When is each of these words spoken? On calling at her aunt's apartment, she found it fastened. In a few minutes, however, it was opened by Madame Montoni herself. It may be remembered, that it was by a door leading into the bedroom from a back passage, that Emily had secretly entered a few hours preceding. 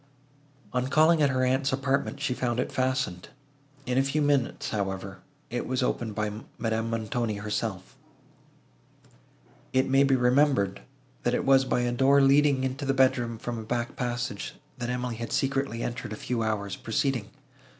On 0.73 0.87
calling 0.87 1.21
at 1.21 1.29
her 1.29 1.43
aunt's 1.45 1.71
apartment, 1.71 2.19
she 2.19 2.33
found 2.33 2.59
it 2.59 2.71
fastened. 2.71 3.29
In 3.85 3.99
a 3.99 4.03
few 4.03 4.19
minutes, 4.19 4.71
however, 4.71 5.19
it 5.51 5.67
was 5.67 5.83
opened 5.83 6.15
by 6.15 6.41
Madame 6.57 6.89
Montoni 6.89 7.35
herself. 7.35 7.95
It 9.73 9.87
may 9.87 10.01
be 10.03 10.15
remembered, 10.15 10.81
that 11.21 11.35
it 11.35 11.45
was 11.45 11.65
by 11.65 11.81
a 11.81 11.91
door 11.91 12.19
leading 12.19 12.63
into 12.63 12.83
the 12.83 12.95
bedroom 12.95 13.37
from 13.37 13.59
a 13.59 13.61
back 13.63 13.95
passage, 13.95 14.55
that 14.79 14.89
Emily 14.89 15.17
had 15.17 15.31
secretly 15.31 15.83
entered 15.83 16.13
a 16.13 16.15
few 16.15 16.41
hours 16.41 16.75
preceding. 16.75 17.29